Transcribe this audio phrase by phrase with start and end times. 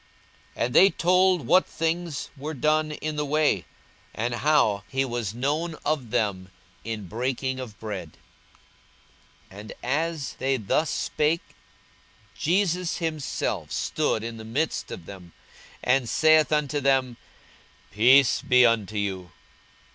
[0.57, 3.65] 42:024:035 And they told what things were done in the way,
[4.15, 6.49] and how he was known of them
[6.83, 8.13] in breaking of bread.
[9.51, 11.53] 42:024:036 And as they thus spake,
[12.35, 15.33] Jesus himself stood in the midst of them,
[15.83, 17.17] and saith unto them,
[17.91, 19.31] Peace be unto you.